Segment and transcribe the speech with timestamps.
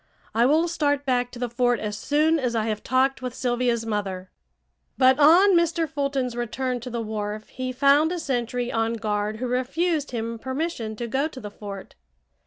[0.33, 3.85] I will start back to the fort as soon as I have talked with Sylvia's
[3.85, 4.31] mother."
[4.97, 5.87] But on Mr.
[5.87, 10.95] Fulton's return to the wharf he found a sentry on guard who refused him permission
[10.95, 11.93] to go to the fort.